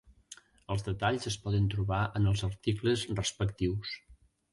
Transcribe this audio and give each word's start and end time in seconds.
Els 0.75 0.85
detalls 0.85 1.27
es 1.31 1.35
poden 1.43 1.67
trobar 1.73 1.99
en 2.21 2.25
els 2.31 2.43
articles 2.47 3.05
respectius. 3.21 3.93